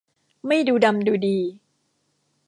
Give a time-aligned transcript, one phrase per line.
[0.47, 1.37] ไม่ดูดำดูดี